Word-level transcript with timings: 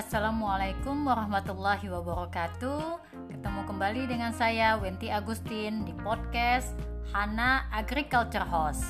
Assalamualaikum 0.00 1.04
warahmatullahi 1.04 1.84
wabarakatuh. 1.92 3.04
Ketemu 3.36 3.60
kembali 3.68 4.08
dengan 4.08 4.32
saya 4.32 4.80
Wenti 4.80 5.12
Agustin 5.12 5.84
di 5.84 5.92
podcast 5.92 6.72
Hana 7.12 7.68
Agriculture 7.68 8.48
Host. 8.48 8.80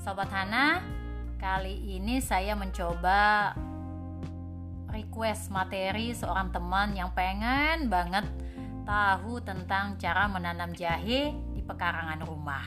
Sobat 0.00 0.32
Hana, 0.32 0.80
kali 1.36 1.76
ini 1.76 2.24
saya 2.24 2.56
mencoba 2.56 3.52
request 4.88 5.52
materi 5.52 6.16
seorang 6.16 6.48
teman 6.48 6.96
yang 6.96 7.12
pengen 7.12 7.92
banget 7.92 8.24
tahu 8.88 9.44
tentang 9.44 10.00
cara 10.00 10.24
menanam 10.24 10.72
jahe 10.72 11.36
di 11.52 11.60
pekarangan 11.60 12.24
rumah. 12.24 12.64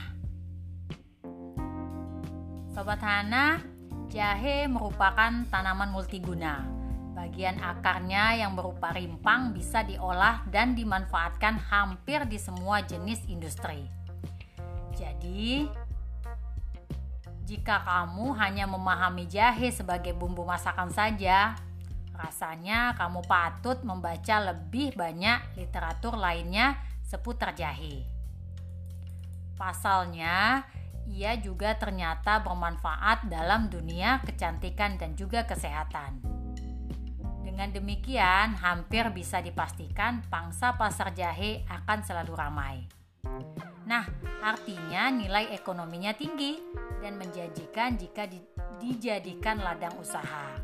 Sobat 2.70 3.02
Hana, 3.02 3.77
jahe 4.08 4.64
merupakan 4.66 5.44
tanaman 5.52 5.92
multiguna. 5.92 6.64
Bagian 7.12 7.60
akarnya 7.60 8.40
yang 8.40 8.56
berupa 8.56 8.94
rimpang 8.94 9.52
bisa 9.52 9.84
diolah 9.84 10.46
dan 10.48 10.72
dimanfaatkan 10.72 11.60
hampir 11.68 12.24
di 12.24 12.40
semua 12.40 12.80
jenis 12.80 13.20
industri. 13.28 13.84
Jadi, 14.96 15.68
jika 17.44 17.84
kamu 17.84 18.34
hanya 18.38 18.64
memahami 18.64 19.28
jahe 19.28 19.68
sebagai 19.70 20.16
bumbu 20.16 20.42
masakan 20.46 20.88
saja, 20.90 21.58
rasanya 22.16 22.94
kamu 22.98 23.22
patut 23.26 23.82
membaca 23.86 24.36
lebih 24.52 24.94
banyak 24.98 25.54
literatur 25.54 26.18
lainnya 26.18 26.78
seputar 27.06 27.54
jahe. 27.54 28.04
Pasalnya, 29.58 30.62
ia 31.08 31.40
juga 31.40 31.74
ternyata 31.80 32.44
bermanfaat 32.44 33.26
dalam 33.32 33.72
dunia 33.72 34.20
kecantikan 34.22 35.00
dan 35.00 35.16
juga 35.16 35.48
kesehatan. 35.48 36.20
Dengan 37.42 37.74
demikian, 37.74 38.54
hampir 38.60 39.08
bisa 39.10 39.42
dipastikan 39.42 40.22
pangsa 40.30 40.78
pasar 40.78 41.10
jahe 41.16 41.66
akan 41.66 41.98
selalu 42.06 42.32
ramai. 42.38 42.86
Nah, 43.88 44.04
artinya 44.44 45.10
nilai 45.10 45.50
ekonominya 45.56 46.14
tinggi 46.14 46.60
dan 47.02 47.18
menjanjikan 47.18 47.98
jika 47.98 48.28
di, 48.28 48.38
dijadikan 48.78 49.58
ladang 49.64 49.96
usaha. 49.98 50.54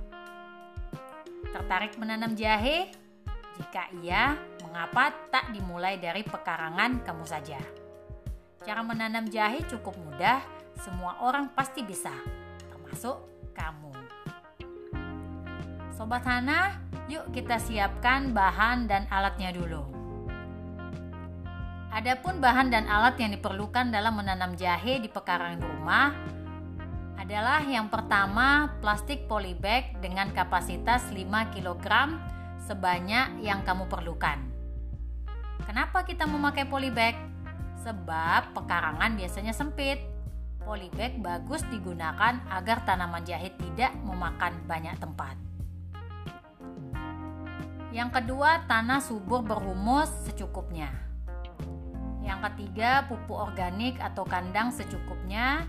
Tertarik 1.50 1.97
menanam 1.97 2.37
jahe? 2.39 2.92
Jika 3.59 3.91
iya, 4.03 4.39
mengapa 4.62 5.15
tak 5.31 5.50
dimulai 5.50 5.98
dari 5.98 6.22
pekarangan 6.22 7.03
kamu 7.03 7.25
saja? 7.25 7.84
Cara 8.65 8.81
menanam 8.81 9.29
jahe 9.29 9.61
cukup 9.69 9.93
mudah, 9.93 10.41
semua 10.81 11.20
orang 11.20 11.53
pasti 11.53 11.84
bisa, 11.84 12.09
termasuk 12.73 13.21
kamu. 13.53 13.93
Sobat 15.93 16.25
Hana, 16.25 16.81
yuk 17.12 17.29
kita 17.37 17.61
siapkan 17.61 18.33
bahan 18.33 18.89
dan 18.89 19.05
alatnya 19.12 19.53
dulu. 19.53 19.84
Adapun 21.93 22.41
bahan 22.41 22.73
dan 22.73 22.89
alat 22.89 23.21
yang 23.21 23.37
diperlukan 23.37 23.93
dalam 23.93 24.17
menanam 24.17 24.56
jahe 24.56 24.97
di 24.97 25.12
pekarangan 25.12 25.61
rumah 25.61 26.17
adalah 27.21 27.61
yang 27.69 27.93
pertama 27.93 28.81
plastik 28.81 29.28
polybag 29.28 29.93
dengan 30.01 30.33
kapasitas 30.33 31.12
5 31.12 31.21
kg 31.53 32.17
sebanyak 32.65 33.45
yang 33.45 33.61
kamu 33.61 33.84
perlukan. 33.93 34.41
Kenapa 35.69 36.01
kita 36.09 36.25
memakai 36.25 36.65
polybag? 36.65 37.34
Sebab 37.85 38.57
pekarangan 38.57 39.13
biasanya 39.13 39.53
sempit. 39.53 40.01
Polybag 40.65 41.21
bagus 41.21 41.61
digunakan 41.69 42.41
agar 42.49 42.89
tanaman 42.89 43.21
jahe 43.29 43.53
tidak 43.61 43.93
memakan 44.01 44.57
banyak 44.65 44.97
tempat. 44.97 45.37
Yang 47.93 48.11
kedua, 48.17 48.65
tanah 48.65 49.05
subur 49.05 49.44
berhumus 49.44 50.09
secukupnya. 50.25 50.89
Yang 52.25 52.41
ketiga, 52.49 53.05
pupuk 53.05 53.37
organik 53.37 54.00
atau 54.00 54.25
kandang 54.25 54.73
secukupnya. 54.73 55.69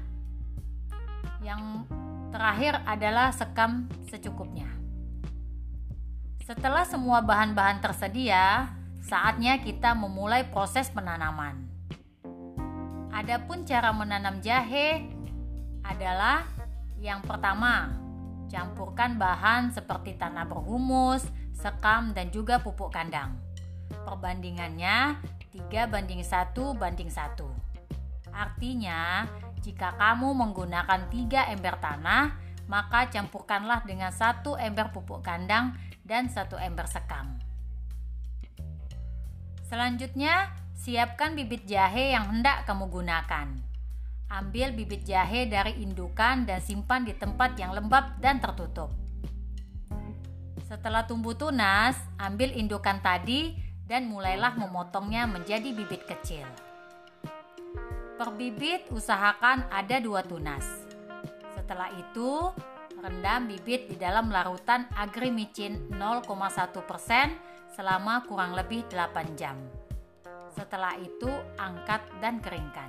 Yang 1.44 1.92
terakhir 2.32 2.80
adalah 2.88 3.36
sekam 3.36 3.92
secukupnya. 4.08 4.72
Setelah 6.48 6.88
semua 6.88 7.20
bahan-bahan 7.20 7.84
tersedia, 7.84 8.72
saatnya 9.04 9.60
kita 9.60 9.92
memulai 9.92 10.48
proses 10.48 10.88
penanaman. 10.88 11.75
Adapun 13.16 13.64
cara 13.64 13.96
menanam 13.96 14.44
jahe 14.44 15.08
adalah 15.88 16.44
yang 17.00 17.24
pertama, 17.24 17.96
campurkan 18.52 19.16
bahan 19.16 19.72
seperti 19.72 20.20
tanah 20.20 20.44
berhumus, 20.44 21.24
sekam, 21.56 22.12
dan 22.12 22.28
juga 22.28 22.60
pupuk 22.60 22.92
kandang. 22.92 23.40
Perbandingannya 24.04 25.16
3 25.48 25.88
banding 25.88 26.28
1 26.28 26.76
banding 26.76 27.08
1. 27.08 27.40
Artinya, 28.36 29.24
jika 29.64 29.96
kamu 29.96 30.36
menggunakan 30.36 31.08
3 31.08 31.56
ember 31.56 31.80
tanah, 31.80 32.36
maka 32.68 33.08
campurkanlah 33.08 33.88
dengan 33.88 34.12
satu 34.12 34.60
ember 34.60 34.92
pupuk 34.92 35.24
kandang 35.24 35.72
dan 36.04 36.28
satu 36.28 36.60
ember 36.60 36.84
sekam. 36.84 37.40
Selanjutnya, 39.72 40.65
siapkan 40.76 41.34
bibit 41.34 41.64
jahe 41.64 42.12
yang 42.12 42.28
hendak 42.28 42.68
kamu 42.68 42.92
gunakan. 42.92 43.48
Ambil 44.28 44.76
bibit 44.76 45.08
jahe 45.08 45.48
dari 45.48 45.80
indukan 45.80 46.44
dan 46.44 46.60
simpan 46.60 47.08
di 47.08 47.16
tempat 47.16 47.56
yang 47.56 47.72
lembab 47.72 48.20
dan 48.20 48.44
tertutup. 48.44 48.92
Setelah 50.68 51.08
tumbuh 51.08 51.38
tunas, 51.38 51.96
ambil 52.20 52.52
indukan 52.52 53.00
tadi 53.00 53.56
dan 53.88 54.10
mulailah 54.12 54.58
memotongnya 54.60 55.30
menjadi 55.30 55.72
bibit 55.72 56.04
kecil. 56.04 56.44
Per 58.16 58.30
bibit 58.34 58.90
usahakan 58.92 59.70
ada 59.70 60.02
dua 60.02 60.26
tunas. 60.26 60.66
Setelah 61.54 61.94
itu, 61.94 62.50
rendam 62.98 63.46
bibit 63.46 63.94
di 63.94 63.96
dalam 63.96 64.34
larutan 64.34 64.90
agrimicin 64.98 65.94
0,1% 65.94 66.74
selama 67.76 68.26
kurang 68.26 68.58
lebih 68.58 68.88
8 68.90 69.38
jam. 69.38 69.85
Setelah 70.56 70.96
itu, 70.96 71.28
angkat 71.60 72.00
dan 72.24 72.40
keringkan. 72.40 72.88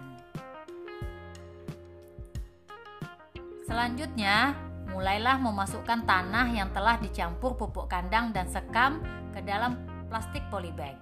Selanjutnya, 3.67 4.55
mulailah 4.95 5.43
memasukkan 5.43 6.07
tanah 6.07 6.47
yang 6.55 6.71
telah 6.71 6.95
dicampur 7.03 7.59
pupuk 7.59 7.91
kandang 7.91 8.31
dan 8.31 8.47
sekam 8.47 9.03
ke 9.35 9.43
dalam 9.43 9.83
plastik 10.07 10.47
polybag. 10.47 10.95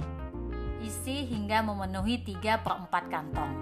Isi 0.81 1.29
hingga 1.29 1.61
memenuhi 1.61 2.25
3 2.25 2.65
per 2.65 2.81
4 2.89 3.13
kantong. 3.13 3.53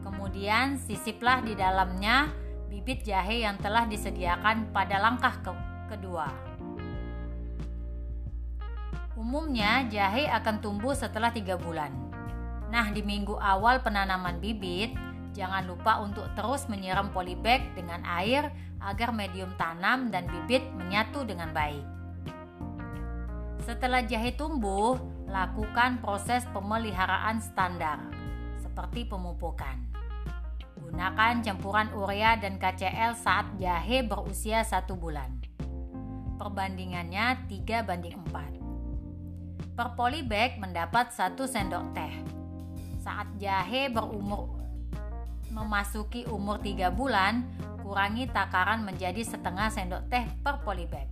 Kemudian 0.00 0.80
sisiplah 0.80 1.44
di 1.44 1.52
dalamnya 1.52 2.32
bibit 2.72 3.04
jahe 3.04 3.44
yang 3.44 3.60
telah 3.60 3.84
disediakan 3.84 4.72
pada 4.72 4.96
langkah 4.96 5.36
ke 5.44 5.52
kedua. 5.92 6.28
Umumnya 9.14 9.84
jahe 9.92 10.26
akan 10.26 10.64
tumbuh 10.64 10.96
setelah 10.96 11.28
3 11.28 11.54
bulan. 11.60 12.13
Nah, 12.74 12.90
di 12.90 13.06
minggu 13.06 13.38
awal 13.38 13.86
penanaman 13.86 14.42
bibit, 14.42 14.90
jangan 15.30 15.62
lupa 15.62 16.02
untuk 16.02 16.26
terus 16.34 16.66
menyiram 16.66 17.14
polybag 17.14 17.62
dengan 17.78 18.02
air 18.02 18.50
agar 18.82 19.14
medium 19.14 19.54
tanam 19.54 20.10
dan 20.10 20.26
bibit 20.26 20.66
menyatu 20.74 21.22
dengan 21.22 21.54
baik. 21.54 21.86
Setelah 23.62 24.02
jahe 24.02 24.34
tumbuh, 24.34 24.98
lakukan 25.30 26.02
proses 26.02 26.42
pemeliharaan 26.50 27.38
standar 27.38 28.10
seperti 28.58 29.06
pemupukan. 29.06 29.78
Gunakan 30.74 31.46
campuran 31.46 31.94
urea 31.94 32.42
dan 32.42 32.58
KCL 32.58 33.14
saat 33.14 33.54
jahe 33.54 34.02
berusia 34.02 34.66
satu 34.66 34.98
bulan. 34.98 35.30
Perbandingannya 36.42 37.46
3 37.46 37.86
banding 37.86 38.18
4. 38.34 39.78
Per 39.78 39.88
polybag 39.94 40.58
mendapat 40.58 41.14
1 41.14 41.38
sendok 41.46 41.94
teh. 41.94 42.43
Saat 43.04 43.36
jahe 43.36 43.92
berumur 43.92 44.48
memasuki 45.52 46.24
umur 46.24 46.56
3 46.56 46.88
bulan, 46.88 47.44
kurangi 47.84 48.24
takaran 48.32 48.80
menjadi 48.80 49.20
setengah 49.20 49.68
sendok 49.68 50.08
teh 50.08 50.24
per 50.40 50.64
polybag. 50.64 51.04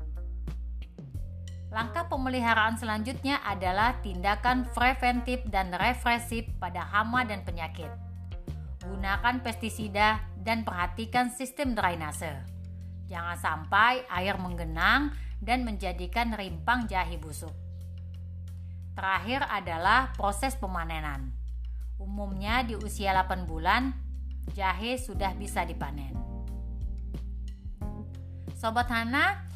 Langkah 1.68 2.08
pemeliharaan 2.08 2.80
selanjutnya 2.80 3.44
adalah 3.44 4.00
tindakan 4.00 4.72
preventif 4.72 5.44
dan 5.52 5.68
represif 5.76 6.48
pada 6.56 6.80
hama 6.80 7.28
dan 7.28 7.44
penyakit. 7.44 7.92
Gunakan 8.88 9.44
pestisida 9.44 10.24
dan 10.40 10.64
perhatikan 10.64 11.28
sistem 11.28 11.76
drainase. 11.76 12.40
Jangan 13.12 13.36
sampai 13.36 14.08
air 14.08 14.40
menggenang 14.40 15.12
dan 15.44 15.60
menjadikan 15.68 16.32
rimpang 16.32 16.88
jahe 16.88 17.20
busuk. 17.20 17.52
Terakhir 18.96 19.44
adalah 19.48 20.12
proses 20.16 20.56
pemanenan. 20.56 21.41
Umumnya 22.00 22.62
di 22.62 22.78
usia 22.78 23.12
8 23.12 23.48
bulan, 23.48 23.92
jahe 24.54 24.96
sudah 25.00 25.34
bisa 25.34 25.66
dipanen. 25.66 26.14
Sobat 28.56 28.86
Hana, 28.88 29.52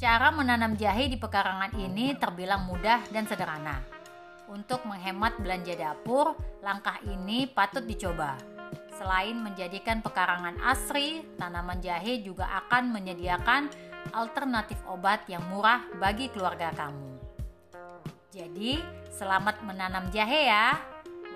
Cara 0.00 0.32
menanam 0.32 0.80
jahe 0.80 1.12
di 1.12 1.20
pekarangan 1.20 1.76
ini 1.76 2.16
terbilang 2.16 2.64
mudah 2.64 3.04
dan 3.12 3.28
sederhana. 3.28 3.84
Untuk 4.48 4.80
menghemat 4.88 5.36
belanja 5.36 5.76
dapur, 5.76 6.40
langkah 6.64 6.96
ini 7.04 7.44
patut 7.44 7.84
dicoba. 7.84 8.32
Selain 8.96 9.36
menjadikan 9.36 10.00
pekarangan 10.00 10.56
asri, 10.64 11.20
tanaman 11.36 11.84
jahe 11.84 12.24
juga 12.24 12.48
akan 12.64 12.96
menyediakan 12.96 13.68
alternatif 14.16 14.80
obat 14.88 15.28
yang 15.28 15.44
murah 15.52 15.84
bagi 16.00 16.32
keluarga 16.32 16.72
kamu. 16.72 17.20
Jadi, 18.32 18.80
selamat 19.12 19.60
menanam 19.68 20.08
jahe 20.08 20.48
ya. 20.48 20.80